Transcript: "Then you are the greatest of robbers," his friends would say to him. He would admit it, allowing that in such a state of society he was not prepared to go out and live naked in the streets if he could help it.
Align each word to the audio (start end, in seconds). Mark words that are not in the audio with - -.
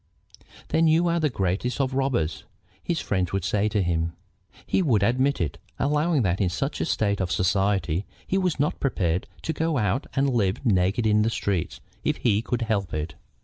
"Then 0.69 0.87
you 0.87 1.07
are 1.09 1.19
the 1.19 1.29
greatest 1.29 1.79
of 1.79 1.93
robbers," 1.93 2.43
his 2.81 2.99
friends 2.99 3.31
would 3.33 3.43
say 3.45 3.69
to 3.69 3.83
him. 3.83 4.13
He 4.65 4.81
would 4.81 5.03
admit 5.03 5.39
it, 5.39 5.59
allowing 5.77 6.23
that 6.23 6.41
in 6.41 6.49
such 6.49 6.81
a 6.81 6.85
state 6.85 7.21
of 7.21 7.31
society 7.31 8.07
he 8.25 8.39
was 8.39 8.59
not 8.59 8.79
prepared 8.79 9.27
to 9.43 9.53
go 9.53 9.77
out 9.77 10.07
and 10.15 10.31
live 10.33 10.65
naked 10.65 11.05
in 11.05 11.21
the 11.21 11.29
streets 11.29 11.81
if 12.03 12.17
he 12.17 12.41
could 12.41 12.63
help 12.63 12.95
it. 12.95 13.13